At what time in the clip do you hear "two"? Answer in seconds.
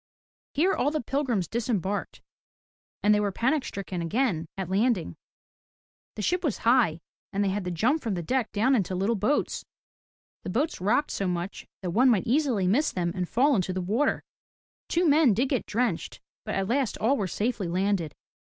14.87-15.07